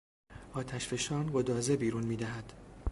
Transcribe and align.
آتشفشان 0.53 1.31
گدازه 1.33 1.75
بیرون 1.77 2.03
میدهد. 2.03 2.53